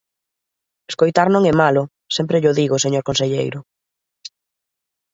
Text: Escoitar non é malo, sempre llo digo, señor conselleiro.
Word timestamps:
Escoitar 0.91 1.27
non 1.31 1.43
é 1.51 1.53
malo, 1.63 1.83
sempre 2.15 2.41
llo 2.41 2.55
digo, 2.59 2.83
señor 2.85 3.03
conselleiro. 3.09 3.59